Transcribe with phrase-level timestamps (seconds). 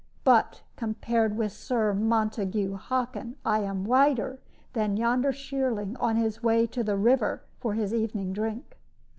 [0.23, 4.39] But, compared with Sir Montague Hockin, I am whiter
[4.73, 8.79] than yonder shearling on his way to the river for his evening drink."